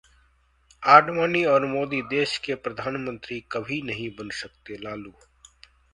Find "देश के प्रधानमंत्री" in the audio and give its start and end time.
2.09-3.39